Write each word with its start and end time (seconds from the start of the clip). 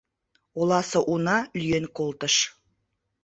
Оласе 0.59 0.99
уна 1.11 1.37
лӱен 1.59 1.85
колтыш. 1.97 2.35